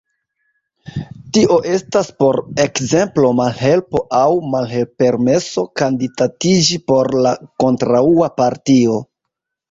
Tio 1.37 1.55
estas 1.71 2.07
por 2.21 2.37
ekzemplo 2.63 3.27
malhelpo 3.39 4.01
aŭ 4.19 4.23
malpermeso 4.53 5.65
kandidatiĝi 5.81 6.79
por 6.93 7.11
la 7.27 7.35
kontraŭa 7.65 8.31
partio. 8.43 8.97